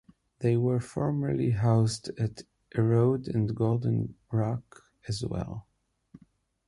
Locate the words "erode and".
2.75-3.55